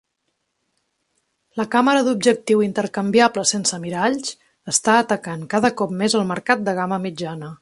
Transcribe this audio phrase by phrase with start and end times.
[1.61, 4.35] La càmera d'objectiu intercanviable sense miralls
[4.75, 7.57] està atacant cada cop més el mercat de gama mitjana.